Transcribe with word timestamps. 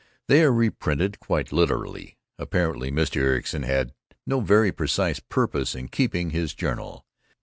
They 0.27 0.43
are 0.43 0.51
reprinted 0.51 1.19
quite 1.19 1.51
literally. 1.51 2.17
Apparently 2.39 2.91
Mr. 2.91 3.17
Ericson 3.21 3.61
had 3.61 3.93
no 4.25 4.39
very 4.39 4.71
precise 4.71 5.19
purpose 5.19 5.75
in 5.75 5.89
keeping 5.89 6.31
his 6.31 6.55
journal. 6.55 7.05